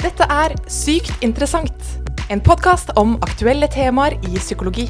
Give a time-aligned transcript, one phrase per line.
[0.00, 1.82] Dette er Sykt interessant,
[2.32, 4.86] en podkast om aktuelle temaer i psykologi.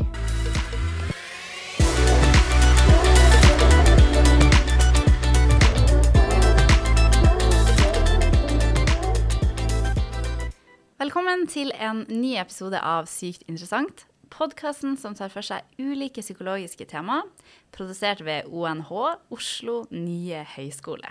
[11.03, 14.05] Velkommen til en ny episode av Sykt interessant.
[14.31, 17.27] Podkasten som tar for seg ulike psykologiske temaer,
[17.75, 18.95] produsert ved ONH,
[19.35, 21.11] Oslo nye høgskole.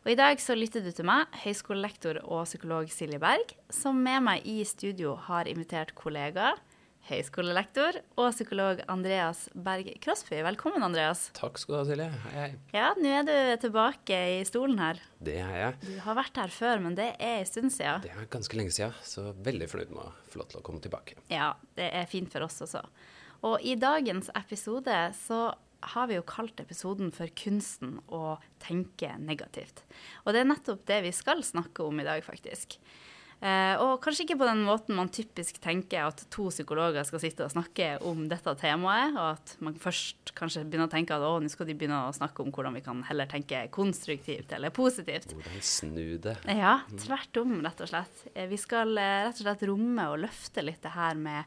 [0.00, 4.22] Og I dag så lytter du til meg, høyskolelektor og psykolog Silje Berg, som med
[4.24, 6.54] meg i studio har invitert kollega,
[7.10, 10.38] høyskolelektor og psykolog Andreas Berg Krossby.
[10.46, 11.26] Velkommen, Andreas.
[11.36, 12.08] Takk skal du ha, Silje.
[12.24, 12.48] Hei, hei.
[12.72, 15.04] Ja, nå er du tilbake i stolen her.
[15.20, 15.78] Det er jeg.
[15.84, 18.00] Du har vært her før, men det er en stund siden.
[18.08, 20.80] Det er ganske lenge siden, så veldig fornøyd med å få lov til å komme
[20.80, 21.20] tilbake.
[21.28, 22.86] Ja, det er fint for oss også.
[23.44, 25.50] Og i dagens episode så
[25.82, 29.84] har vi jo kalt episoden for 'Kunsten å tenke negativt'.
[30.26, 32.78] Og det er nettopp det vi skal snakke om i dag, faktisk.
[33.40, 37.46] Eh, og kanskje ikke på den måten man typisk tenker at to psykologer skal sitte
[37.46, 41.38] og snakke om dette temaet, og at man først kanskje begynner å tenke at å,
[41.40, 45.32] nå skal de begynne å snakke om hvordan vi kan heller tenke konstruktivt eller positivt.
[45.32, 46.36] Hvordan snu det.
[46.52, 48.26] Ja, tvert om, rett og slett.
[48.34, 51.44] Eh, Vi skal eh, rett og slett romme og løfte litt det her med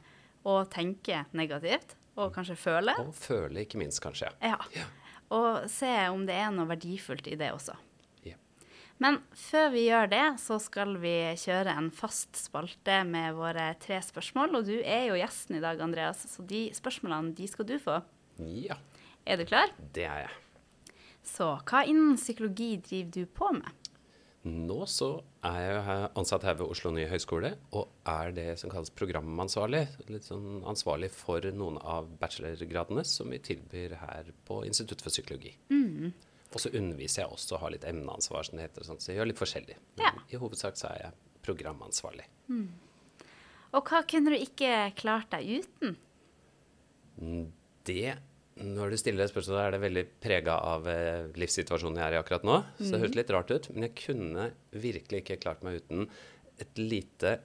[0.49, 2.93] å tenke negativt, og kanskje føle.
[3.01, 4.29] Og føle, ikke minst, kanskje.
[4.43, 4.57] Ja.
[4.75, 4.85] Ja.
[5.33, 7.73] Og se om det er noe verdifullt i det også.
[8.27, 8.35] Ja.
[9.01, 13.97] Men før vi gjør det, så skal vi kjøre en fast spalte med våre tre
[14.05, 14.59] spørsmål.
[14.59, 18.01] Og du er jo gjesten i dag, Andreas, så de spørsmålene de skal du få.
[18.45, 18.77] ja,
[19.25, 19.71] Er du klar?
[19.93, 20.39] det er jeg.
[21.23, 23.89] Så hva innen psykologi driver du på med?
[24.43, 28.91] Nå så er jeg ansatt her ved Oslo nye høgskole, og er det som kalles
[28.95, 29.81] programansvarlig.
[30.09, 35.51] Litt sånn ansvarlig for noen av bachelorgradene som vi tilbyr her på Institutt for psykologi.
[36.53, 38.85] Og så underviser jeg også og har litt emneansvar, som det heter.
[38.87, 39.75] Sånt, så jeg gjør litt forskjellig.
[39.97, 40.11] Men Ja.
[40.31, 41.13] i hovedsak så er jeg
[41.43, 42.25] programansvarlig.
[43.73, 45.97] Og hva kunne du ikke klart deg uten?
[47.83, 48.17] Det,
[48.61, 52.19] når du stiller det spørsmålet, er det veldig prega av eh, livssituasjonen jeg er i
[52.19, 52.59] akkurat nå.
[52.77, 53.69] Så det høres litt rart ut.
[53.73, 54.49] Men jeg kunne
[54.83, 56.05] virkelig ikke klart meg uten
[56.61, 57.39] et lite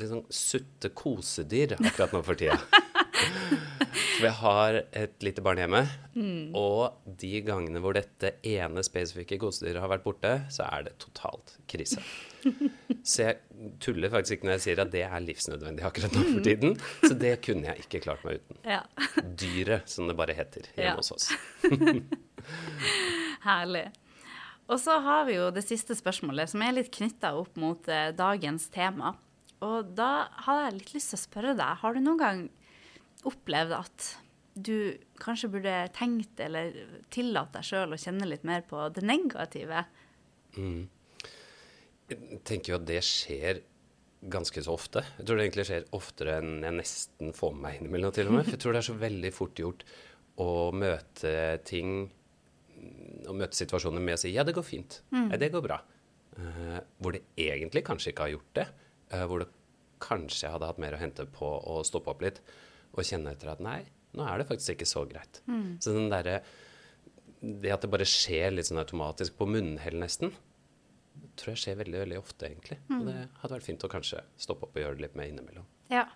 [0.00, 2.58] sånn sutte kosedyr akkurat nå for tida.
[4.16, 5.82] For jeg har et lite barn hjemme,
[6.56, 11.56] og de gangene hvor dette ene spesifikke kosedyret har vært borte, så er det totalt
[11.68, 12.00] krise.
[13.06, 16.44] Så jeg tuller faktisk ikke når jeg sier at det er livsnødvendig akkurat nå for
[16.46, 16.76] tiden.
[17.02, 18.60] Så det kunne jeg ikke klart meg uten.
[18.66, 18.80] Ja.
[19.42, 20.94] Dyret, som det bare heter hjemme Ja.
[20.98, 21.26] hos oss.
[23.46, 23.86] Herlig.
[24.70, 28.08] Og så har vi jo det siste spørsmålet, som er litt knytta opp mot eh,
[28.18, 29.12] dagens tema.
[29.66, 32.40] Og da har jeg litt lyst til å spørre deg, har du noen gang
[33.28, 34.08] opplevd at
[34.56, 36.72] du kanskje burde tenkt eller
[37.12, 39.84] tillatt deg sjøl å kjenne litt mer på det negative?
[40.56, 43.60] Jeg tenker jo at det skjer
[44.32, 45.02] ganske så ofte.
[45.18, 48.38] Jeg tror det egentlig skjer oftere enn jeg nesten får med meg innimellom til og
[48.38, 48.46] med.
[48.46, 49.84] For jeg tror det er så veldig fort gjort
[50.42, 51.34] å møte
[51.68, 51.98] ting
[53.26, 55.00] å møte situasjoner med å si ja, det går fint.
[55.12, 55.80] Ja, det går bra.
[56.36, 58.66] Uh, hvor det egentlig kanskje ikke har gjort det.
[59.12, 59.50] Uh, hvor det
[60.02, 62.42] kanskje hadde hatt mer å hente på å stoppe opp litt
[63.00, 63.80] og kjenne etter at nei,
[64.16, 65.42] nå er det faktisk ikke så greit.
[65.82, 66.40] Så den derre
[67.40, 70.32] Det at det bare skjer litt sånn automatisk på munnhell nesten,
[71.36, 72.78] tror jeg skjer veldig veldig ofte, egentlig.
[72.96, 75.66] Og det hadde vært fint å kanskje stoppe opp og gjøre det litt mer innimellom.
[75.92, 76.06] Ja.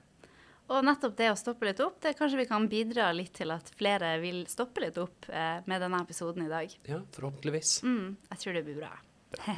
[0.70, 3.72] Og nettopp det å stoppe litt opp, det kanskje vi kan bidra litt til at
[3.74, 6.76] flere vil stoppe litt opp eh, med denne episoden i dag.
[6.88, 7.80] Ja, forhåpentligvis.
[7.82, 8.92] Mm, jeg tror det blir bra.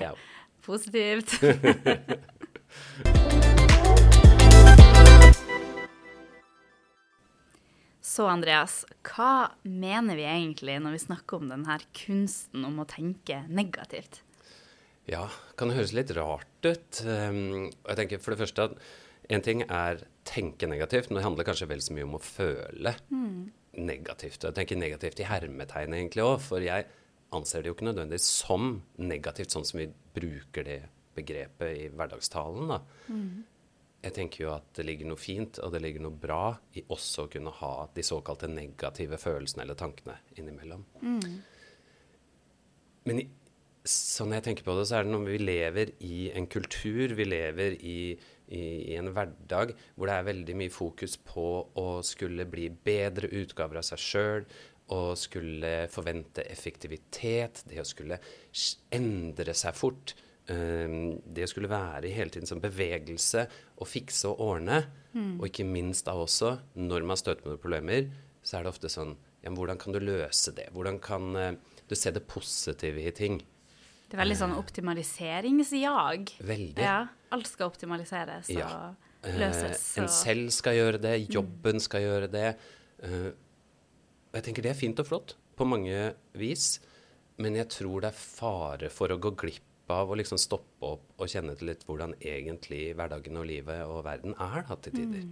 [0.00, 0.14] Ja.
[0.66, 1.36] Positivt.
[8.12, 13.38] Så Andreas, hva mener vi egentlig når vi snakker om denne kunsten om å tenke
[13.48, 14.20] negativt?
[15.08, 15.24] Ja,
[15.56, 17.00] kan det høres litt rart ut.
[17.06, 18.74] Um, jeg tenker for det første at
[19.32, 22.92] en ting er tenke negativt, men det handler kanskje vel så mye om å føle
[23.80, 24.44] negativt.
[24.44, 26.90] Jeg tenker negativt i hermetegn egentlig òg, for jeg
[27.32, 30.82] anser det jo ikke nødvendigvis som negativt, sånn som vi bruker det
[31.16, 32.74] begrepet i hverdagstalen.
[32.74, 32.82] da.
[34.02, 37.26] Jeg tenker jo at det ligger noe fint og det ligger noe bra i også
[37.26, 40.82] å kunne ha de såkalte negative følelsene eller tankene innimellom.
[43.06, 43.28] Men i,
[43.87, 47.26] sånn jeg tenker på det, så er det noe vi lever i en kultur, vi
[47.28, 47.96] lever i,
[48.50, 51.46] i, i en hverdag hvor det er veldig mye fokus på
[51.78, 54.46] å skulle bli bedre utgaver av seg sjøl,
[54.93, 58.19] å skulle forvente effektivitet, det å skulle
[58.93, 60.14] endre seg fort.
[60.50, 63.44] Um, det å skulle være i hele tiden som bevegelse
[63.78, 64.80] og fikse og ordne.
[65.12, 68.06] Og ikke minst da også, når man støter på noen problemer,
[68.42, 69.12] så er det ofte sånn
[69.42, 70.68] ja, men Hvordan kan du løse det?
[70.72, 71.54] Hvordan kan eh,
[71.90, 73.40] du se det positive i ting?
[74.06, 76.34] Det er veldig sånn optimaliseringsjag.
[76.46, 76.84] Veldig.
[76.84, 78.94] Ja, alt skal optimaliseres og Ja.
[79.22, 79.82] Eh, løses.
[79.98, 82.56] en selv skal gjøre det, jobben skal gjøre det.
[83.02, 86.80] Eh, og jeg tenker det er fint og flott på mange vis,
[87.38, 91.22] men jeg tror det er fare for å gå glipp av å liksom stoppe opp
[91.22, 95.26] og kjenne til litt hvordan egentlig hverdagen og livet og verden er da, til tider.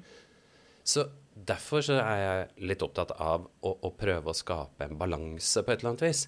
[0.87, 1.05] Så
[1.35, 5.73] derfor så er jeg litt opptatt av å, å prøve å skape en balanse på
[5.73, 6.25] et eller annet vis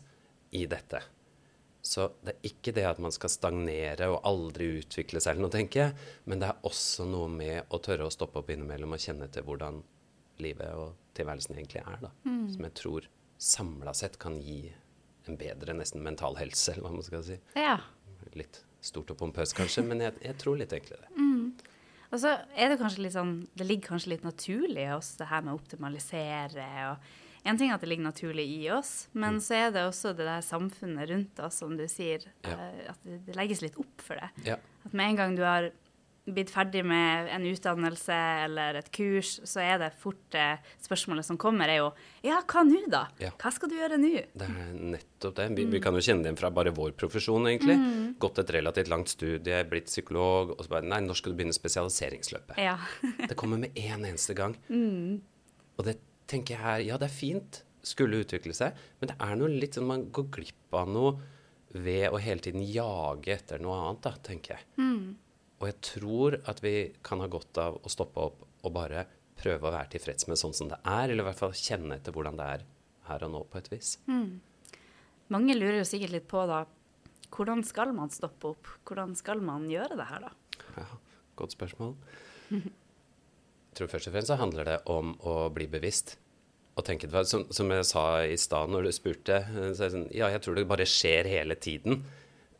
[0.58, 1.00] i dette.
[1.82, 5.54] Så det er ikke det at man skal stagnere og aldri utvikle seg, eller noe,
[5.54, 6.10] tenker jeg.
[6.30, 9.46] Men det er også noe med å tørre å stoppe opp innimellom og kjenne til
[9.48, 9.80] hvordan
[10.42, 11.98] livet og tilværelsen egentlig er.
[12.04, 12.12] da.
[12.52, 13.08] Som jeg tror
[13.42, 14.60] samla sett kan gi
[15.26, 17.38] en bedre nesten mental helse, eller hva man skal si.
[17.58, 17.76] Ja.
[18.38, 21.08] Litt stort og pompøst kanskje, men jeg, jeg tror litt egentlig det.
[22.12, 25.28] Og så er det kanskje litt sånn Det ligger kanskje litt naturlig i oss, det
[25.30, 27.06] her med å optimalisere og
[27.48, 30.26] En ting er at det ligger naturlig i oss, men så er det også det
[30.28, 32.52] der samfunnet rundt oss, som du sier, Ja.
[32.54, 34.28] eh, at det, det legges litt opp for det.
[34.46, 34.58] Ja.
[34.86, 35.66] At med en gang du har
[36.24, 41.38] blitt ferdig med en utdannelse eller et kurs, så er det fort eh, spørsmålet som
[41.40, 41.88] kommer, er jo
[42.22, 43.06] Ja, hva nå, da?
[43.18, 43.32] Ja.
[43.42, 44.12] Hva skal du gjøre nå?
[44.38, 45.48] Det er nettopp det.
[45.58, 47.76] Vi, vi kan jo kjenne det fra bare vår profesjon, egentlig.
[48.22, 51.56] Gått et relativt langt studie, blitt psykolog, og så bare Nei, når skal du begynne
[51.56, 52.56] spesialiseringsløpet?
[52.62, 52.78] Ja.
[53.28, 54.54] Det kommer med en eneste gang.
[54.70, 55.96] Og det
[56.30, 57.62] tenker jeg her Ja, det er fint.
[57.82, 58.78] Skulle utvikle seg.
[59.00, 61.16] Men det er noe litt sånn man går glipp av noe
[61.72, 64.66] ved å hele tiden jage etter noe annet, da, tenker jeg.
[65.62, 66.74] Og jeg tror at vi
[67.06, 69.06] kan ha godt av å stoppe opp og bare
[69.38, 72.14] prøve å være tilfreds med sånn som det er, eller i hvert fall kjenne etter
[72.14, 72.64] hvordan det er
[73.06, 73.94] her og nå, på et vis.
[75.32, 76.64] Mange lurer jo sikkert litt på da
[77.32, 78.68] hvordan skal man stoppe opp?
[78.84, 80.64] Hvordan skal man gjøre det her, da?
[80.76, 80.88] Ja,
[81.38, 81.94] godt spørsmål.
[82.52, 86.18] Jeg tror først og fremst så handler det om å bli bevisst.
[86.76, 90.10] Og tenke, som, som jeg sa i stad når du spurte, så er det sånn,
[90.12, 92.02] ja, jeg tror det bare skjer hele tiden.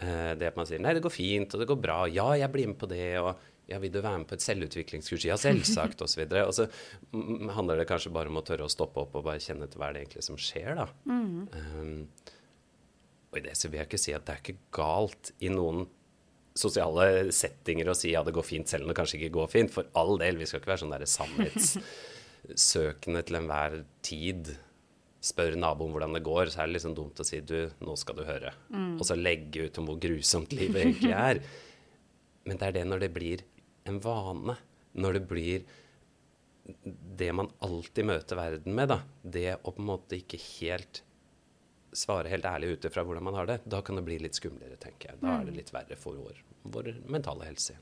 [0.03, 2.51] Eh, det at man sier nei, det går fint, og det går bra, ja, jeg
[2.55, 3.31] blir med på det, og
[3.71, 5.25] ja, vil du være med på et selvutviklingskurs?
[5.29, 6.23] Ja, selvsagt, osv.
[6.43, 6.65] Og så
[7.15, 9.79] mm, handler det kanskje bare om å tørre å stoppe opp og bare kjenne til
[9.81, 10.87] hva det egentlig som skjer, da.
[11.07, 12.07] Um,
[13.33, 15.79] og i det så vil jeg ikke si at det er ikke galt i noen
[16.59, 19.71] sosiale settinger å si ja, det går fint, selv om det kanskje ikke går fint.
[19.73, 23.73] For all del, vi skal ikke være sånn derre sannhetssøkende til enhver
[24.05, 24.43] tid.
[25.23, 28.19] Spør naboen hvordan det går, så er det liksom dumt å si du, nå skal
[28.19, 28.51] du høre.
[28.99, 31.43] Og så legge ut om hvor grusomt livet egentlig er.
[32.49, 33.45] Men det er det når det blir
[33.87, 34.57] en vane.
[34.99, 35.63] Når det blir
[37.23, 38.99] det man alltid møter verden med, da.
[39.23, 41.05] Det å på en måte ikke helt
[41.93, 44.79] svare helt ærlig ut ifra hvordan man har det, da kan det bli litt skumlere,
[44.81, 45.21] tenker jeg.
[45.23, 46.39] Da er det litt verre for vår,
[46.73, 47.77] vår mentale helse.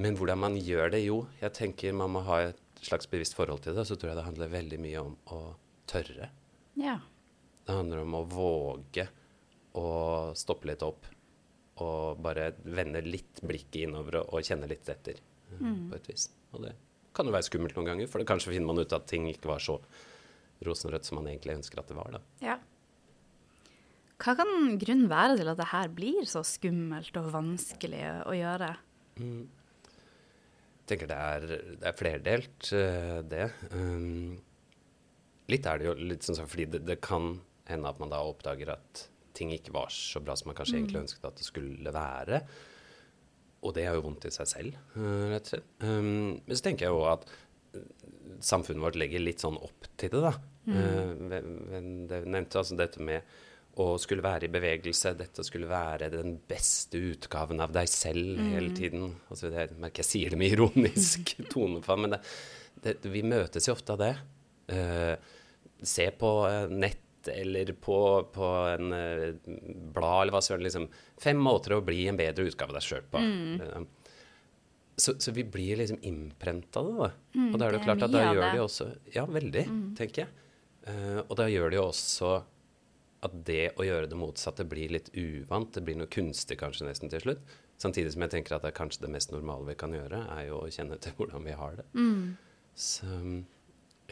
[0.00, 3.64] Men hvordan man gjør det, jo, jeg tenker man må ha et slags bevisst forhold
[3.64, 3.86] til det.
[3.88, 5.40] Så tror jeg det handler veldig mye om å
[5.90, 6.30] tørre.
[6.80, 6.98] Ja.
[7.64, 9.08] Det handler om å våge
[9.78, 9.86] å
[10.38, 11.08] stoppe litt opp
[11.82, 15.18] og bare vende litt blikket innover og, og kjenne litt etter,
[15.58, 15.88] mm.
[15.90, 16.28] på et vis.
[16.54, 16.74] Og det
[17.14, 19.50] kan jo være skummelt noen ganger, for det kanskje finner man ut at ting ikke
[19.50, 19.78] var så
[20.64, 22.22] rosenrødt som man egentlig ønsker at det var, da.
[22.44, 22.60] ja.
[24.24, 28.70] Hva kan grunnen være til at det her blir så skummelt og vanskelig å gjøre?
[29.18, 31.46] Jeg tenker det er,
[31.80, 33.48] det er flerdelt, eh, det.
[33.74, 34.38] Um,
[35.52, 37.36] litt er det jo litt sånn fordi det, det kan
[37.68, 41.02] hende at man da oppdager at ting ikke var så bra som man kanskje egentlig
[41.02, 42.40] ønsket at det skulle være.
[43.64, 45.70] Og det er jo vondt i seg selv, eh, rett og slett.
[45.82, 47.24] Um, men så tenker jeg jo at
[47.74, 47.88] eh,
[48.44, 50.34] samfunnet vårt legger litt sånn opp til det, da.
[50.64, 51.26] Mm.
[51.28, 51.48] ved
[52.08, 53.34] det nevnte altså dette med
[53.82, 58.70] å skulle være i bevegelse, dette skulle være den beste utgaven av deg selv hele
[58.76, 59.08] tiden.
[59.28, 62.20] Altså, jeg merker jeg sier det med ironisk tonefall, men det,
[62.84, 64.12] det, vi møtes jo ofte av det.
[64.66, 65.14] Eh,
[65.82, 69.34] se på eh, nett eller på, på en eh,
[69.94, 70.64] blad eller hva søren.
[70.64, 70.88] Liksom,
[71.20, 73.20] fem måter å bli en bedre utgave av deg sjøl på.
[73.20, 73.86] Mm.
[74.96, 76.96] så, så vi blir liksom innprenta av det.
[77.00, 77.10] Da.
[77.50, 78.50] og da er det det klart at da gjør det.
[78.54, 79.68] de også Ja, veldig,
[79.98, 80.40] tenker jeg.
[80.84, 82.30] Uh, og da gjør det jo også
[83.24, 85.70] at det å gjøre det motsatte blir litt uvant.
[85.72, 87.54] Det blir noe kunstig kanskje nesten til slutt.
[87.80, 90.48] Samtidig som jeg tenker at det er kanskje det mest normale vi kan gjøre, er
[90.50, 91.86] jo å kjenne til hvordan vi har det.
[92.76, 93.08] Så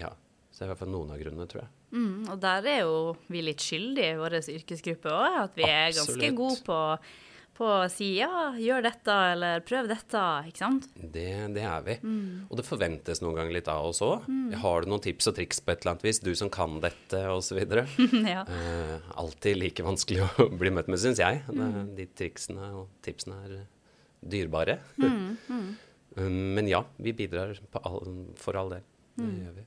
[0.01, 0.15] ja.
[0.53, 1.73] Så det er i hvert fall noen av grunnene, tror jeg.
[1.97, 2.97] Mm, og der er jo
[3.33, 5.37] vi litt skyldige i vår yrkesgruppe òg.
[5.47, 6.77] At vi er ganske gode på,
[7.57, 10.91] på å si ja, gjør dette, eller prøv dette, ikke sant?
[11.01, 11.97] Det, det er vi.
[12.51, 14.29] Og det forventes noen ganger litt av oss òg.
[14.61, 17.23] Har du noen tips og triks på et eller annet vis, du som kan dette,
[17.33, 17.63] osv.?
[18.35, 18.45] ja.
[18.45, 21.45] Eh, alltid like vanskelig å bli møtt med, syns jeg.
[21.49, 23.57] Det, de triksene og tipsene er
[24.21, 24.83] dyrebare.
[26.13, 28.03] Um, men ja, vi bidrar på all,
[28.37, 28.83] for all del.
[29.17, 29.63] Det gjør vi.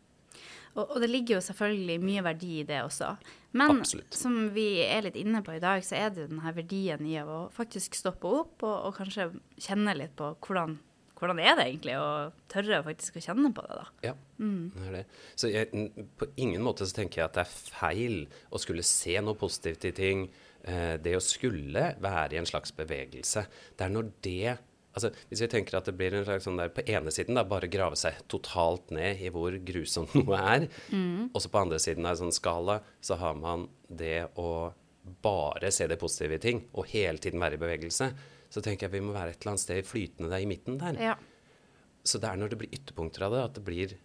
[0.76, 3.14] Og, og det ligger jo selvfølgelig mye verdi i det også.
[3.56, 4.16] Men Absolutt.
[4.18, 7.16] som vi er litt inne på i dag, så er det jo denne verdien i
[7.24, 10.76] å faktisk stoppe opp og, og kanskje kjenne litt på hvordan,
[11.16, 12.10] hvordan er det egentlig, å
[12.52, 13.88] tørre faktisk å kjenne på det, da.
[14.10, 14.16] Ja,
[14.76, 15.06] det er det.
[15.40, 15.88] Så jeg,
[16.20, 18.20] på ingen måte så tenker jeg at det er feil
[18.52, 20.28] å skulle se noe positivt i ting.
[20.68, 23.48] Eh, det å skulle være i en slags bevegelse.
[23.78, 24.58] Det er når det
[24.96, 27.44] Altså, Hvis vi tenker at det blir en slags sånn der på ene siden da,
[27.48, 30.70] bare grave seg totalt ned i hvor grusomt noe er,
[31.34, 34.72] og så på andre siden av en sånn skala så har man det å
[35.22, 38.08] bare se det positive i ting og hele tiden være i bevegelse,
[38.50, 40.98] så tenker jeg vi må være et eller annet sted flytende der i midten der.
[41.12, 41.16] Ja.
[42.06, 43.96] Så det er når det blir ytterpunkter av det, at det blir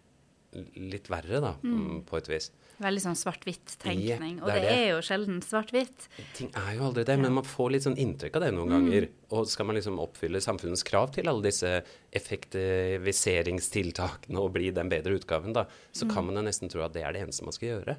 [0.75, 2.49] litt verre, da, mm, på et vis.
[2.81, 4.39] Veldig sånn svart-hvitt-tenkning.
[4.39, 6.07] Ja, og det det, er jo sjelden svart-hvitt.
[6.37, 9.03] Ting er jo aldri det, men man får litt sånn inntrykk av det noen ganger.
[9.37, 11.71] Og skal man liksom oppfylle samfunnets krav til alle disse
[12.17, 15.63] effektiviseringstiltakene og bli den bedre utgaven, da,
[15.95, 17.93] så kan man jo nesten tro at det er det eneste man skal gjøre.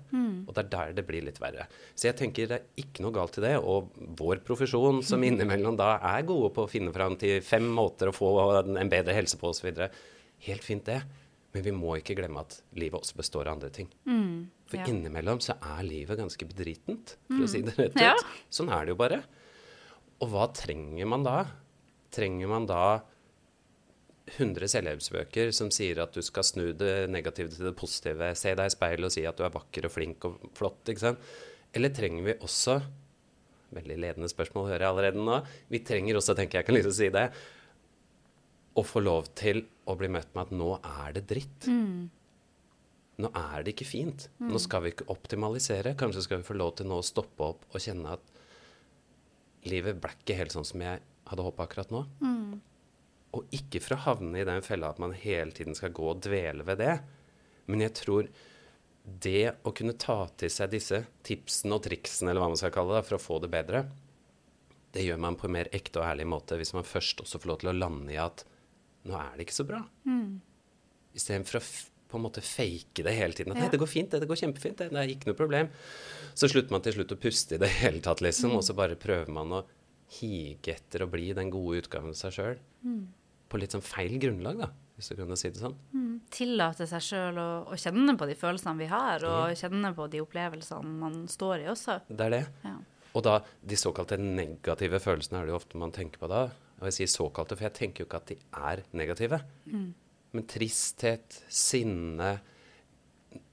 [0.47, 1.65] Og det er der det blir litt verre.
[1.95, 3.57] Så jeg tenker det er ikke noe galt i det.
[3.63, 3.77] Og
[4.19, 8.17] vår profesjon, som innimellom da er gode på å finne fram til fem måter å
[8.17, 8.29] få
[8.67, 9.69] en bedre helse på osv.,
[10.43, 11.01] helt fint det.
[11.53, 13.89] Men vi må ikke glemme at livet også består av andre ting.
[14.71, 14.87] For ja.
[14.89, 18.01] innimellom så er livet ganske bedritent, for å si det rett ut.
[18.01, 18.15] Ja.
[18.49, 19.21] Sånn er det jo bare.
[20.23, 21.43] Og hva trenger man da?
[22.15, 22.85] Trenger man da
[24.33, 28.71] 100 selvhjelpsbøker som sier at du skal snu det negative til det positive, se deg
[28.71, 31.33] i speilet og si at du er vakker og flink og flott, ikke sant?
[31.77, 32.81] Eller trenger vi også
[33.73, 35.39] Veldig ledende spørsmål hører jeg allerede nå.
[35.73, 37.23] Vi trenger også, tenker jeg kan liksom si det,
[38.77, 41.69] å få lov til å bli møtt med at nå er det dritt.
[43.23, 44.29] Nå er det ikke fint.
[44.43, 45.97] Nå skal vi ikke optimalisere.
[45.99, 48.31] Kanskje skal vi få lov til nå å stoppe opp og kjenne at
[49.71, 52.05] livet ble ikke helt sånn som jeg hadde håpa akkurat nå.
[53.33, 56.23] Og ikke for å havne i den fella at man hele tiden skal gå og
[56.25, 56.97] dvele ved det.
[57.71, 58.31] Men jeg tror
[59.03, 62.99] det å kunne ta til seg disse tipsene og triksene, eller hva man skal kalle
[62.99, 63.87] det, for å få det bedre,
[64.93, 67.51] det gjør man på en mer ekte og ærlig måte hvis man først også får
[67.51, 68.45] lov til å lande i at
[69.09, 69.81] nå er det ikke så bra.
[71.17, 71.65] Istedenfor å
[72.13, 73.53] på en måte fake det hele tiden.
[73.55, 73.63] At Ja.
[73.65, 75.71] nei, det går fint, det, det går kjempefint, det, det er ikke noe problem.
[76.37, 78.99] Så slutter man til slutt å puste i det hele tatt, liksom, og så bare
[79.01, 79.63] prøver man å
[80.19, 82.59] hige etter å bli den gode utgaven av seg sjøl.
[83.49, 85.77] På litt sånn feil grunnlag, da, hvis du kan si det sånn.
[86.33, 90.21] Tillate seg sjøl å, å kjenne på de følelsene vi har, og kjenne på de
[90.21, 91.97] opplevelsene man står i også.
[92.13, 92.43] Det er det.
[92.69, 92.77] Ja.
[93.17, 96.47] Og da, de såkalte negative følelsene er det jo ofte man tenker på da.
[96.83, 99.39] Og jeg sier såkalte, for jeg tenker jo ikke at de er negative.
[100.33, 102.33] Men tristhet, sinne,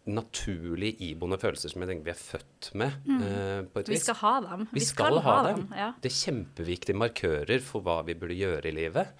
[0.10, 4.18] naturlig iboende følelser som jeg tenker vi er født med, eh, på et Vi skal
[4.24, 4.68] ha dem.
[4.74, 5.68] Vi skal ha dem.
[6.02, 9.14] Det er kjempeviktige markører for hva vi burde gjøre i livet.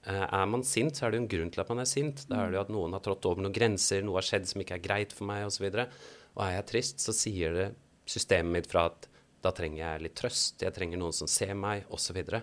[0.00, 2.22] Uh, er man sint, så er det jo en grunn til at man er sint.
[2.30, 4.62] Da er det jo at noen har trådt over noen grenser, noe har skjedd som
[4.62, 5.66] ikke er greit for meg, osv.
[5.68, 7.66] Og, så og er jeg trist, så sier det
[8.08, 9.10] systemet mitt fra at
[9.44, 12.06] da trenger jeg litt trøst, jeg trenger noen som ser meg, osv.
[12.06, 12.42] Så, videre.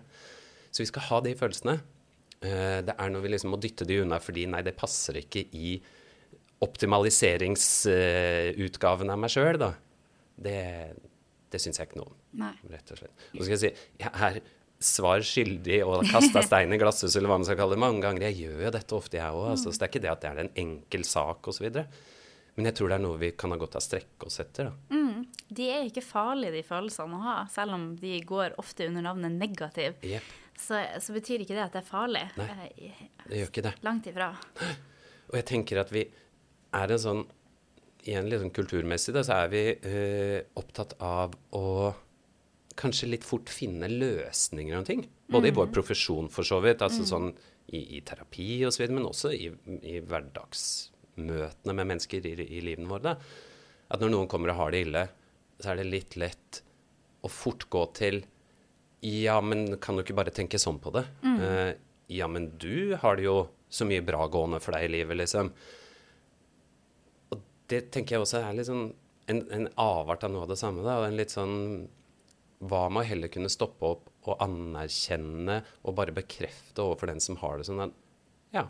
[0.78, 1.76] Så vi skal ha de følelsene.
[2.46, 5.42] Eh, det er når vi liksom må dytte de unna fordi nei, det passer ikke
[5.58, 5.68] i
[6.62, 9.72] optimaliseringsutgaven av meg sjøl, da.
[10.38, 10.60] Det,
[11.50, 12.56] det syns jeg ikke noe om Nei.
[12.70, 13.16] rett og slett.
[13.34, 13.72] Og så skal jeg si,
[14.04, 14.36] jeg er
[14.88, 18.22] svar skyldig og kasta stein i glasshus, eller hva man skal kalle det, mange ganger.
[18.30, 19.48] Jeg gjør jo dette ofte, jeg òg.
[19.56, 21.66] Altså, så det er ikke det at det er en enkel sak osv.
[22.58, 24.64] Men jeg tror det er noe vi kan ha godt av å strekke oss etter.
[24.70, 24.74] da.
[25.58, 29.32] De er ikke farlige, de følelsene å ha, selv om de går ofte under navnet
[29.38, 29.92] negativ.
[30.06, 32.24] Jepp, Så, så betyr ikke det at det er farlig.
[32.40, 32.68] Nei.
[32.90, 33.74] Eh, det gjør ikke det.
[33.86, 34.32] Langt ifra.
[35.30, 36.08] Og jeg tenker at vi
[36.78, 37.26] er en sånn
[38.08, 41.90] Igjen litt sånn kulturmessig, da, så er vi øh, opptatt av å
[42.80, 45.02] kanskje litt fort finne løsninger om ting.
[45.28, 47.34] Både i vår profesjon, for så vidt, altså sånn
[47.76, 49.50] i, i terapi og så videre, men også i,
[49.92, 53.12] i hverdagsmøtene med mennesker i, i livene våre.
[53.12, 53.18] Da.
[53.92, 55.04] At når noen kommer og har det ille,
[55.60, 56.62] så er det litt lett
[57.26, 58.22] å fort gå til
[59.06, 61.04] Ja, men kan du ikke bare tenke sånn på det?
[61.24, 61.74] Eh,
[62.18, 63.36] ja, men du har det jo
[63.70, 65.52] så mye bra gående for deg i livet, liksom.
[67.36, 68.88] Og det tenker jeg også er litt sånn
[69.28, 70.86] en, en avart av noe av det samme.
[70.86, 71.56] da, og en litt sånn
[72.64, 77.38] Hva med å heller kunne stoppe opp og anerkjenne og bare bekrefte overfor den som
[77.44, 77.94] har det sånn at
[78.56, 78.64] Ja,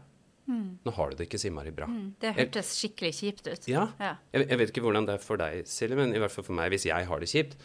[0.48, 1.88] nå har du det ikke så innmari bra.
[2.19, 3.65] Det hørtes skikkelig kjipt ut.
[3.67, 3.88] Ja.
[4.00, 4.13] Ja.
[4.31, 6.55] Jeg, jeg vet ikke hvordan det er for deg, Silje, men i hvert fall for
[6.57, 7.57] meg, hvis jeg har det kjipt,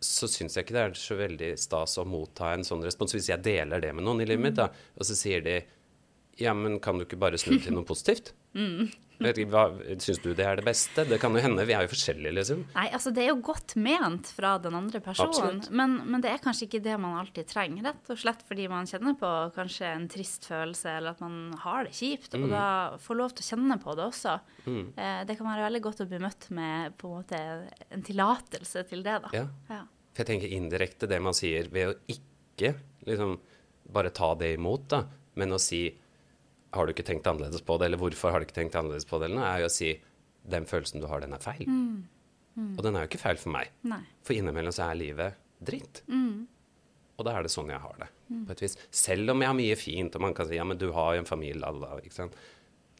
[0.00, 3.12] så syns jeg ikke det er så veldig stas å motta en sånn respons.
[3.16, 5.58] Hvis jeg deler det med noen i livet mitt, da, og så sier de
[6.38, 8.34] Ja, men kan du ikke bare snu til noe positivt?
[9.20, 9.66] Hva,
[10.00, 11.04] Syns du det er det beste?
[11.04, 11.66] Det kan jo hende.
[11.68, 12.62] Vi er jo forskjellige, liksom.
[12.72, 16.40] Nei, altså det er jo godt ment fra den andre personen, men, men det er
[16.40, 17.84] kanskje ikke det man alltid trenger.
[17.90, 21.84] Rett og slett fordi man kjenner på kanskje en trist følelse, eller at man har
[21.84, 22.32] det kjipt.
[22.32, 22.46] Mm.
[22.46, 22.64] Og da
[23.04, 24.36] får lov til å kjenne på det også.
[24.64, 27.44] Eh, det kan være veldig godt å bli møtt med på en måte
[27.92, 29.36] en tillatelse til det, da.
[29.36, 29.46] Ja.
[29.68, 29.84] Ja.
[30.10, 32.72] For jeg tenker indirekte det man sier ved å ikke
[33.04, 33.36] liksom
[33.92, 35.04] bare ta det imot, da,
[35.36, 35.90] men å si
[36.74, 39.18] har du ikke tenkt annerledes på det, eller hvorfor har du ikke tenkt annerledes på
[39.18, 39.90] det, eller noe, er jo å si
[40.50, 41.66] den følelsen du har, den er feil.
[42.76, 43.70] Og den er jo ikke feil for meg.
[43.86, 44.00] Nei.
[44.26, 46.02] For innimellom så er livet dritt.
[47.20, 48.08] Og da er det sånn jeg har det.
[48.46, 48.76] på et vis.
[48.94, 51.22] Selv om jeg har mye fint, og man kan si ja, men du har jo
[51.24, 52.36] en familie, la, ikke sant.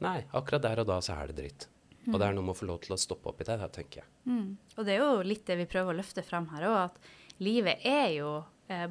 [0.00, 1.68] Nei, akkurat der og da så er det dritt.
[2.10, 3.68] Og det er noe med å få lov til å stoppe opp i det, da,
[3.72, 4.08] tenker jeg.
[4.76, 7.84] Og det er jo litt det vi prøver å løfte frem her òg, at livet
[7.86, 8.30] er jo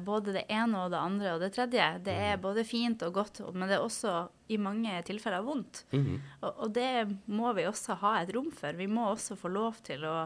[0.04, 1.86] både det ene og det andre og det tredje.
[2.04, 4.14] Det er både fint og godt, men det er også
[4.52, 5.84] i mange tilfeller vondt.
[6.42, 6.92] og, og det
[7.26, 8.76] må vi også ha et rom for.
[8.76, 10.16] Vi må også få lov til å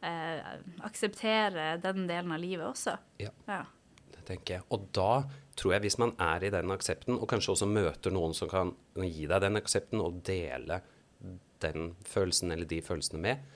[0.00, 0.52] eh,
[0.86, 2.96] akseptere den delen av livet også.
[3.22, 3.32] Ja.
[3.46, 3.62] Ja.
[4.12, 4.66] Det tenker jeg.
[4.74, 5.24] Og da
[5.56, 8.74] tror jeg, hvis man er i den aksepten, og kanskje også møter noen som kan
[9.00, 10.82] gi deg den aksepten, og dele
[11.64, 13.46] den følelsen eller de følelsene med,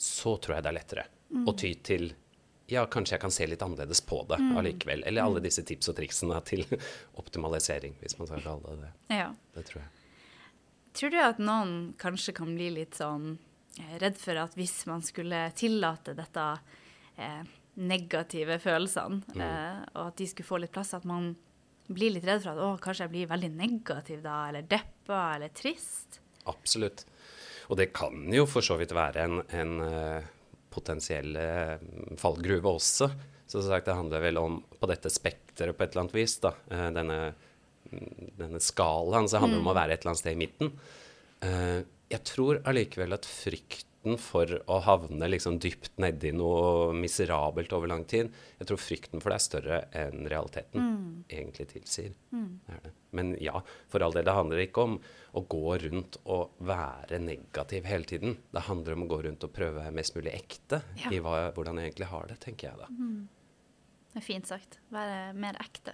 [0.00, 1.06] så tror jeg det er lettere
[1.46, 2.10] å ty til
[2.70, 5.02] ja, kanskje jeg kan se litt annerledes på det allikevel.
[5.08, 6.64] Eller alle disse tips og triksene til
[7.20, 8.92] optimalisering, hvis man skal kalle det det.
[9.20, 9.30] ja.
[9.56, 9.90] Det tror jeg.
[10.96, 13.36] Tror du at noen kanskje kan bli litt sånn
[13.78, 16.46] eh, redd for at hvis man skulle tillate dette
[17.14, 17.44] eh,
[17.78, 21.32] negative følelsene, eh, og at de skulle få litt plass, at man
[21.90, 25.54] blir litt redd for at å, kanskje jeg blir veldig negativ da, eller deppa, eller
[25.54, 26.20] trist?
[26.50, 27.06] Absolutt.
[27.70, 29.74] Og det kan jo for så vidt være en, en
[30.70, 33.10] eh, potensiell eh, fallgruve også.
[33.46, 36.38] Så som sagt, det handler vel om på dette spekteret på et eller annet vis,
[36.42, 36.54] da.
[36.70, 37.20] eh, denne,
[37.90, 40.72] mm, denne skalaen, så handler det om å være et eller annet sted i midten.
[41.42, 43.26] Eh, jeg tror allikevel at
[44.00, 49.20] frykten for å havne liksom dypt nedi noe miserabelt over lang tid, jeg tror frykten
[49.20, 52.14] for det er større enn realiteten egentlig tilsier.
[52.30, 52.92] Det er det.
[53.12, 54.96] Men ja, for all del, det handler ikke om
[55.36, 58.38] å gå rundt og være negativ hele tiden.
[58.52, 61.10] Det handler om å gå rundt og prøve å være mest mulig ekte Ja.
[61.10, 62.86] i hva, hvordan jeg egentlig har det, tenker jeg da.
[64.12, 64.78] Det er fint sagt.
[64.90, 65.92] Være mer ekte.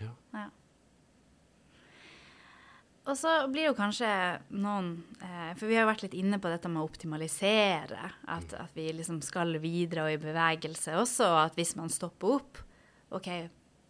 [0.00, 0.12] Ja.
[0.32, 0.50] Ja.
[3.04, 4.08] Og så blir jo kanskje
[4.56, 4.86] noen
[5.20, 7.98] eh, For vi har vært litt inne på dette med å optimalisere.
[8.32, 11.26] At, at vi liksom skal videre og i bevegelse også.
[11.34, 12.62] Og at hvis man stopper opp,
[13.14, 13.28] OK,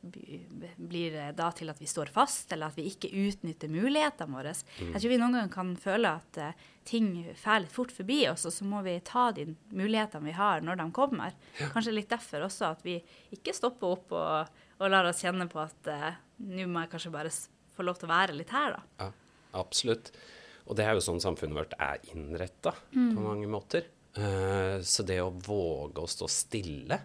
[0.05, 4.53] blir det da til at vi står fast, eller at vi ikke utnytter mulighetene våre?
[4.81, 7.09] Jeg tror vi noen ganger kan føle at eh, ting
[7.41, 10.83] fer litt fort forbi oss, og så må vi ta de mulighetene vi har når
[10.83, 11.39] de kommer.
[11.73, 12.99] Kanskje litt derfor også at vi
[13.39, 16.11] ikke stopper opp og, og lar oss kjenne på at eh,
[16.51, 19.05] nå må jeg kanskje bare s- få lov til å være litt her, da.
[19.05, 19.11] Ja,
[19.61, 20.13] absolutt.
[20.65, 23.89] Og det er jo sånn samfunnet vårt er innretta på mange måter.
[24.15, 27.01] Eh, så det å våge å stå stille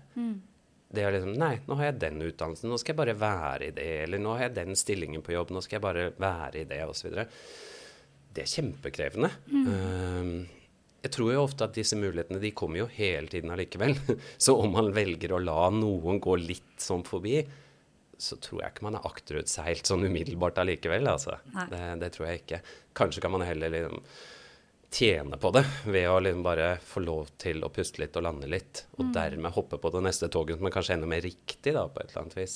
[0.93, 3.73] Det er liksom Nei, nå har jeg den utdannelsen, nå skal jeg bare være i
[3.73, 3.87] det.
[4.03, 6.79] Eller nå har jeg den stillingen på jobb, nå skal jeg bare være i det,
[6.85, 7.17] osv.
[8.29, 9.31] Det er kjempekrevende.
[9.49, 10.31] Eh,
[10.99, 13.95] jeg tror jo ofte at disse mulighetene de kommer jo hele tiden allikevel.
[14.43, 17.41] Så om man velger å la noen gå litt sånn forbi,
[18.19, 21.07] så tror jeg ikke man er akterutseilt sånn umiddelbart allikevel.
[21.07, 21.37] Altså.
[21.71, 22.59] Det, det tror jeg ikke.
[22.99, 24.01] Kanskje kan man heller liksom
[24.89, 28.47] tjene på det ved å liksom bare få lov til å puste litt og lande
[28.49, 31.83] litt, og dermed hoppe på det neste toget som er kanskje enda mer riktig, da,
[31.93, 32.55] på et eller annet vis.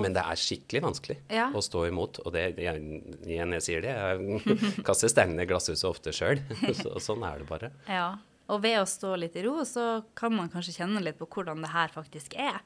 [0.00, 1.48] Men det er skikkelig vanskelig Ja.
[1.52, 2.82] å stå imot, og det, jeg,
[3.26, 6.40] igjen jeg sier det, jeg kaster steinene i glasshuset ofte sjøl.
[6.80, 7.72] Så, sånn er det bare.
[7.90, 8.12] Ja.
[8.50, 11.60] Og ved å stå litt i ro, så kan man kanskje kjenne litt på hvordan
[11.62, 12.62] det her faktisk er.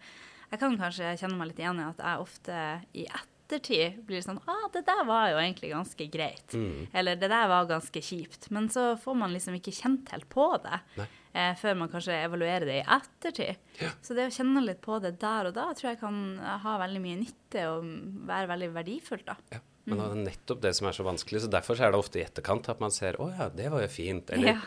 [0.55, 2.59] Jeg kan kanskje kjenne meg litt igjen i at jeg ofte
[2.95, 6.55] i ettertid blir sånn ah, det der var jo egentlig ganske greit.
[6.95, 8.47] Eller det der var ganske kjipt.
[8.55, 12.69] Men så får man liksom ikke kjent helt på det eh, før man kanskje evaluerer
[12.71, 13.59] det i ettertid.
[13.99, 16.23] Så det å kjenne litt på det der og da tror jeg kan
[16.65, 17.91] ha veldig mye nytte og
[18.31, 19.39] være veldig verdifullt, da.
[19.57, 19.63] Ja.
[19.85, 22.25] Men det er nettopp det som er så vanskelig, så derfor er det ofte i
[22.25, 24.31] etterkant at man ser å ja, det var jo fint.
[24.33, 24.61] Eller Ja.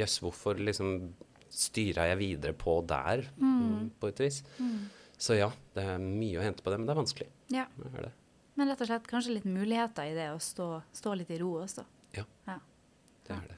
[0.00, 1.12] jøss, hvorfor liksom
[1.56, 4.42] styra jeg videre på der, mm, på et vis.
[5.18, 7.28] Så ja, det er mye å hente på det, men det er vanskelig.
[7.54, 7.66] Ja.
[7.80, 8.14] Det er det.
[8.56, 11.54] Men rett og slett kanskje litt muligheter i det å stå, stå litt i ro
[11.62, 11.84] også.
[12.16, 12.58] Ja, Ja.
[13.28, 13.56] det er det.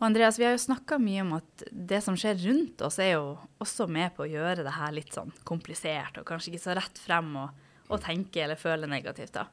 [0.00, 3.12] Og Andreas, vi har jo snakka mye om at det som skjer rundt oss, er
[3.18, 6.76] jo også med på å gjøre det her litt sånn komplisert, og kanskje ikke så
[6.78, 7.48] rett frem å,
[7.92, 9.34] å tenke eller føle negativt.
[9.36, 9.44] da.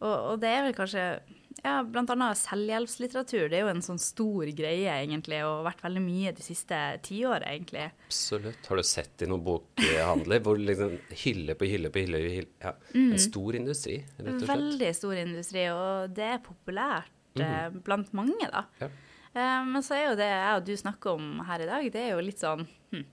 [0.00, 1.04] Og, og det er vel kanskje
[1.64, 3.48] ja, annet selvhjelpslitteratur.
[3.50, 7.46] Det er jo en sånn stor greie, egentlig, og vært veldig mye de siste tiåret,
[7.50, 7.88] egentlig.
[8.06, 8.70] Absolutt.
[8.70, 12.74] Har du sett i noen bokhandler hvor liksom hylle på hylle på hylle, hylle ja,
[12.94, 14.50] En stor industri, rett og slett.
[14.54, 17.80] Veldig stor industri, og det er populært mm.
[17.86, 18.66] blant mange, da.
[18.80, 18.90] Ja.
[19.34, 22.02] Eh, men så er jo det jeg og du snakker om her i dag, det
[22.02, 23.04] er jo litt sånn hm,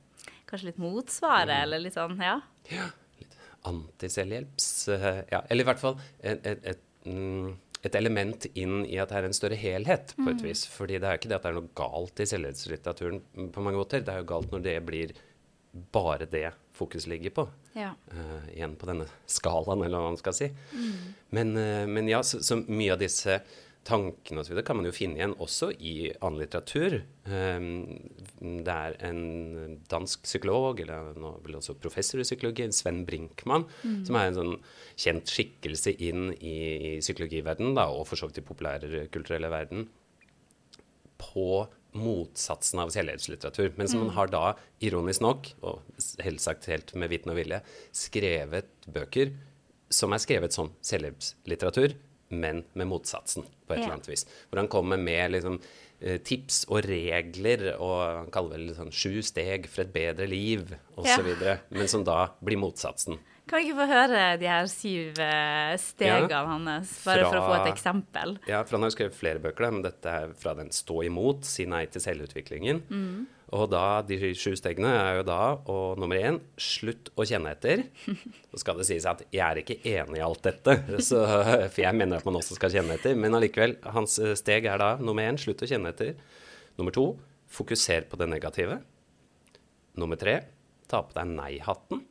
[0.48, 2.40] Kanskje litt motsvaret, eller litt sånn, ja.
[2.72, 2.88] Ja,
[3.20, 3.36] litt
[3.68, 4.70] antiselvhjelps...
[4.96, 7.52] eh, Ja, eller i hvert fall et, et, et, mm,
[7.88, 10.66] et element inn i at det er en større helhet, på et vis.
[10.72, 13.82] Fordi det er ikke det at det er noe galt i selvhjelpslitteraturen mm, på mange
[13.82, 14.04] måter.
[14.06, 15.16] Det er jo galt når det blir
[15.94, 17.48] bare det fokus ligger på.
[17.78, 17.94] ja.
[18.14, 20.50] Uh, igjen på denne skalaen, eller hva man skal si.
[21.34, 23.40] Men, uh, men ja, så, så mye av disse
[23.88, 26.98] tankene videre kan man jo finne igjen også i annen litteratur.
[27.28, 27.68] Eh,
[28.68, 33.68] det er en dansk psykolog, eller nå vel også professor i psykologi, Sven Brinkmann,
[34.08, 34.54] som er en sånn
[35.00, 39.88] kjent skikkelse inn i, i psykologiverdenen, da, og for så vidt i populærkulturelle verden,
[41.18, 41.66] på
[41.98, 43.72] motsatsen av selvhjelpslitteratur.
[43.80, 44.46] Men som man har da,
[44.86, 47.64] ironisk nok, og selvsagt helt med viten og vilje,
[47.96, 49.34] skrevet bøker
[49.94, 51.96] som er skrevet som selvhjelpslitteratur,
[52.30, 53.84] men med motsatsen, på et Ja.
[53.84, 54.26] eller annet vis.
[54.50, 55.62] Hvor han kommer med liksom,
[56.02, 60.76] eh, tips og regler, og han kaller vel sånn sju steg for et bedre liv,
[60.98, 61.58] osv., Ja.
[61.70, 63.18] men som da blir motsatsen.
[63.48, 65.80] Kan vi ikke få høre de her syv stegene
[66.28, 68.36] stegene hans, bare for å få et eksempel?
[68.50, 71.64] Ja, for han har skrevet flere bøker, men dette er fra den Stå imot, si
[71.70, 72.84] nei til selvutviklingen.
[73.56, 75.40] Og da, de sju stegene er jo da,
[75.72, 77.86] og nummer én, slutt å kjenne etter.
[78.52, 80.76] Så skal det sies at jeg er ikke enig i alt dette,
[81.08, 81.24] så,
[81.70, 83.16] for jeg mener at man også skal kjenne etter.
[83.16, 86.18] Men allikevel, hans eh, steg er da nummer én, slutt å kjenne etter.
[86.80, 87.08] Nummer to,
[87.48, 88.82] fokuser på det negative.
[89.98, 90.42] Nummer tre,
[90.92, 92.04] ta på deg nei-hatten.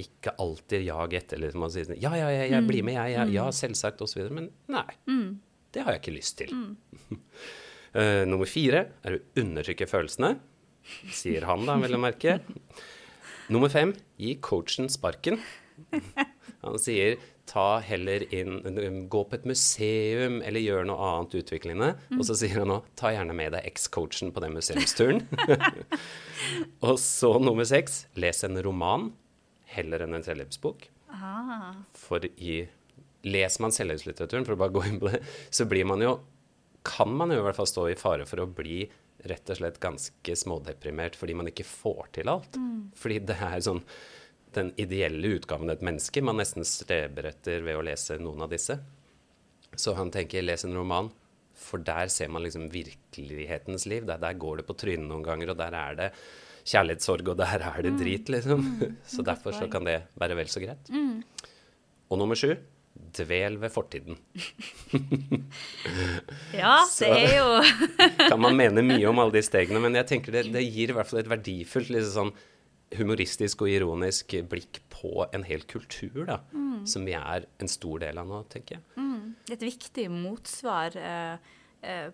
[0.00, 3.14] Ikke alltid jag etter liksom, og sier sånn, ja, ja, ja, jeg blir med, jeg,
[3.16, 4.26] jeg, ja, selvsagt, osv.
[4.34, 4.84] Men nei,
[5.72, 6.52] det har jeg ikke lyst til.
[7.96, 10.34] Eh, nummer fire er å undertrykke følelsene,
[11.16, 12.34] sier han da, vel å merke.
[13.54, 15.38] Nummer fem, gi coachen sparken.
[16.66, 21.92] Han sier ta heller inn, gå på et museum eller gjør noe annet utviklende.
[22.16, 25.22] Og så sier han òg ta gjerne med deg eks-coachen på den museumsturen.
[26.86, 29.12] og så nummer seks, les en roman
[29.76, 30.88] heller enn en selvhjelpsbok.
[31.96, 32.64] For i
[33.26, 35.18] Leser man selvhjelpslitteraturen, for å bare gå inn på det,
[35.50, 36.18] så blir man jo
[36.86, 38.84] Kan man jo i hvert fall stå i fare for å bli
[39.26, 42.58] rett og slett ganske smådeprimert fordi man ikke får til alt.
[42.94, 43.80] Fordi det er sånn
[44.54, 48.52] den ideelle utgaven av et menneske man nesten streber etter ved å lese noen av
[48.54, 48.78] disse.
[49.76, 51.10] Så han tenker les en roman,
[51.56, 54.06] for der ser man liksom virkelighetens liv.
[54.08, 56.08] Der, der går det på trynet noen ganger, og der er det
[56.66, 58.64] kjærlighetssorg, og der er det drit, liksom.
[59.14, 60.90] Så derfor så kan det være vel så greit.
[62.10, 62.54] Og nummer sju
[63.16, 64.18] dvel ved fortiden.
[66.56, 67.48] Ja, det er jo
[68.28, 70.96] Kan man mene mye om alle de stegene, men jeg tenker det, det gir i
[70.96, 76.38] hvert fall et verdifullt liksom sånn humoristisk og ironisk blikk på en hel kultur, da.
[76.86, 79.06] Som vi er en stor del av nå, tenker jeg.
[79.52, 81.50] et viktig motsvar eh,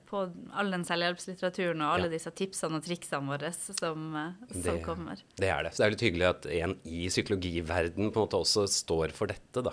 [0.08, 0.20] på
[0.52, 2.14] all den selvhjelpslitteraturen og alle Ja.
[2.16, 5.22] disse tipsene og triksene våre som, eh, som Det- kommer.
[5.36, 5.72] Det er det.
[5.72, 9.26] Så det er litt hyggelig at en i psykologiverden på en måte også står for
[9.26, 9.72] dette, da.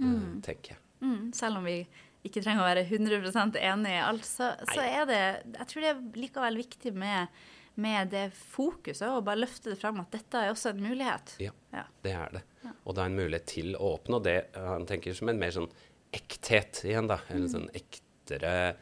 [0.00, 0.42] mm.
[0.42, 0.78] Tenker jeg.
[1.02, 1.86] Mm, selv om vi
[2.24, 5.90] ikke trenger å være 100 enig i alt, så, så er det Jeg tror det
[5.90, 7.28] er likevel viktig med,
[7.76, 11.36] med det fokuset, og bare løfte det frem at dette er også en mulighet.
[11.38, 11.50] Ja.
[11.72, 11.84] Ja.
[12.02, 12.42] Det er det.
[12.86, 15.68] Og det er en mulighet til å oppnå det han tenker som en mer sånn
[16.14, 17.18] ekthet igjen, da.
[17.28, 18.76] En en sånn ektere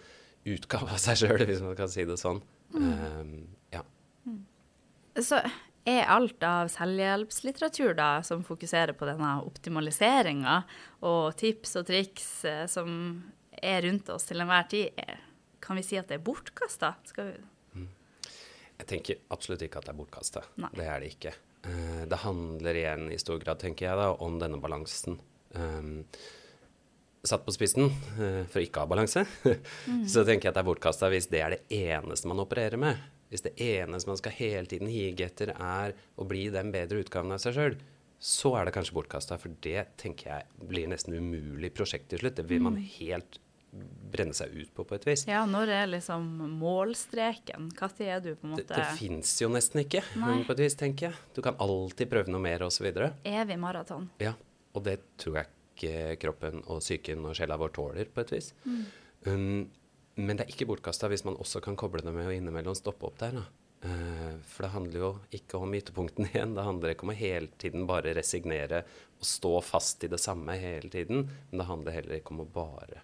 [0.48, 2.40] utgave av seg sjøl, hvis man kan si det sånn.
[2.74, 3.34] Um,
[3.74, 3.82] ja.
[5.20, 5.42] Så
[5.88, 10.62] er alt av selvhjelpslitteratur da, som fokuserer på denne optimaliseringa
[11.08, 12.92] og tips og triks eh, som
[13.52, 15.00] er rundt oss til enhver tid,
[15.62, 16.94] kan vi si at det er bortkasta?
[17.06, 17.34] Skal
[18.78, 20.44] Jeg tenker absolutt ikke at det er bortkasta.
[20.74, 21.34] Det er det ikke.
[21.66, 25.20] Eh, det handler igjen i stor grad, tenker jeg, da, om denne balansen.
[25.54, 26.06] Um,
[27.22, 27.86] satt på spissen,
[28.18, 29.24] eh, for ikke å ha balanse,
[30.12, 31.62] så tenker jeg at det er bortkasta hvis det er det
[31.94, 32.98] eneste man opererer med.
[33.32, 37.32] Hvis det eneste man skal hele tiden hige etter, er å bli den bedre utgaven
[37.32, 37.78] av seg sjøl,
[38.22, 39.38] så er det kanskje bortkasta.
[39.40, 42.36] For det tenker jeg blir nesten umulig prosjekt til slutt.
[42.38, 43.40] Det vil man helt
[44.12, 45.24] brenne seg ut på, på et vis.
[45.30, 46.26] Ja, når er liksom
[46.60, 47.70] målstreken?
[47.72, 50.42] Når er du på en måte det fins jo nesten ikke, Nei.
[50.44, 51.24] på et vis, tenker jeg.
[51.32, 52.90] Du kan alltid prøve noe mer, osv.
[52.92, 54.10] evig maraton?
[54.20, 54.36] Ja,
[54.76, 58.52] og det tror jeg ikke kroppen og psyken og sjela vår tåler, på et vis.
[59.26, 59.66] Um,
[60.20, 63.08] men det er ikke bortkasta hvis man også kan koble det med å innimellom stoppe
[63.08, 63.40] opp der.
[63.40, 63.44] Da.
[63.82, 66.56] Uh, for det handler jo ikke om ytterpunktene igjen.
[66.58, 68.84] Det handler ikke om å hele tiden bare resignere
[69.18, 71.26] og stå fast i det samme hele tiden.
[71.50, 73.02] Men det handler heller ikke om å bare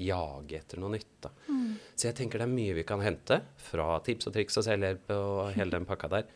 [0.00, 1.12] jage etter noe nytt.
[1.22, 1.30] Da.
[1.48, 1.74] Mm.
[1.94, 5.12] Så jeg tenker det er mye vi kan hente fra tips og triks og selvhjelp
[5.14, 6.26] og hele den pakka der.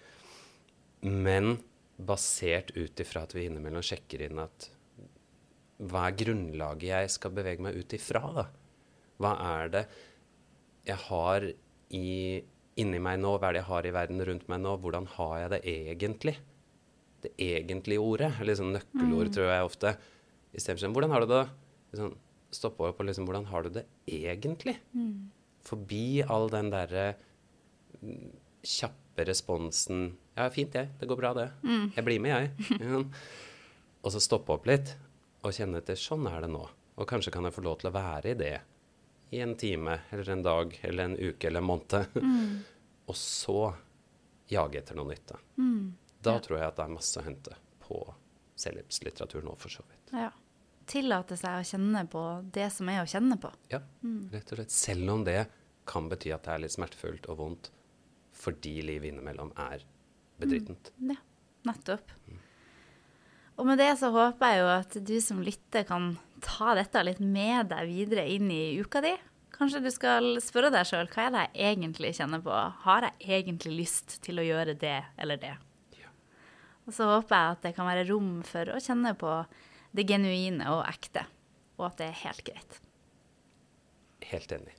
[1.03, 1.59] Men
[1.98, 4.68] basert ut ifra at vi innimellom sjekker inn at
[5.78, 8.44] hva er grunnlaget jeg skal bevege meg ut ifra, da?
[9.22, 9.82] Hva er det
[10.88, 11.46] jeg har
[11.94, 12.10] i,
[12.80, 13.36] inni meg nå?
[13.38, 14.74] Hva er det jeg har i verden rundt meg nå?
[14.82, 16.34] Hvordan har jeg det egentlig?
[17.22, 19.94] Det egentlige ordet eller liksom nøkkelord, tror jeg ofte.
[20.54, 21.44] Istedenfor sånn Hvordan har du det?
[21.92, 22.12] Liksom,
[22.58, 24.78] stoppe over på liksom Hvordan har du det egentlig?
[25.68, 27.10] Forbi all den derre
[28.00, 28.30] mm,
[28.66, 30.90] kjappe responsen Ja, fint, jeg.
[30.98, 31.50] Det går bra, det.
[31.96, 33.04] Jeg blir med, jeg.
[34.06, 34.94] Og så stoppe opp litt
[35.42, 35.98] og kjenne etter.
[35.98, 36.64] Sånn er det nå.
[36.98, 38.55] Og kanskje kan jeg få lov til å være i det
[39.37, 42.18] i en time eller en dag eller en uke eller en måned.
[43.11, 43.74] og så
[44.48, 45.27] jage etter noe nytt.
[45.31, 45.38] Da,
[46.24, 46.40] da Ja.
[46.40, 48.01] tror jeg at det er masse å hente på
[48.59, 50.12] selvhjelpslitteratur nå, for så vidt.
[50.16, 50.31] Ja.
[50.88, 52.22] Tillate seg å kjenne på
[52.57, 53.51] det som er å kjenne på.
[53.70, 53.83] Ja,
[54.33, 54.72] rett og slett.
[54.72, 55.42] Selv om det
[55.88, 57.68] kan bety at det er litt smertefullt og vondt
[58.38, 59.83] fordi livet innimellom er
[60.40, 60.92] bedrittent.
[61.05, 61.16] Ja,
[61.68, 62.12] nettopp.
[63.58, 66.12] Og med det så håper jeg jo at du som lytter kan
[66.44, 69.16] ta dette litt med deg videre inn i uka di.
[69.58, 72.54] Kanskje du skal spørre deg sjøl hva er det jeg egentlig kjenner på?
[72.84, 75.56] Har jeg egentlig lyst til å gjøre det eller det?
[75.98, 76.12] Ja.
[76.86, 79.32] Og så håper jeg at det kan være rom for å kjenne på
[79.98, 81.24] det genuine og ekte,
[81.80, 82.78] og at det er helt greit.
[84.28, 84.76] Helt enig.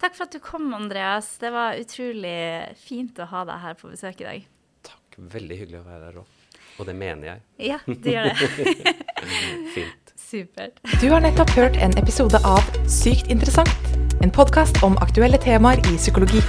[0.00, 1.34] Takk for at du kom, Andreas.
[1.38, 4.52] Det var utrolig fint å ha deg her på besøk i dag.
[4.90, 5.20] Takk.
[5.38, 6.39] Veldig hyggelig å være her òg.
[6.80, 7.40] Og det mener jeg.
[7.60, 8.94] Ja, det gjør det.
[9.74, 10.14] Fint.
[10.30, 10.80] Supert.
[11.02, 13.92] Du har nettopp hørt en episode av Sykt interessant.
[14.24, 16.40] En podkast om aktuelle temaer i psykologi.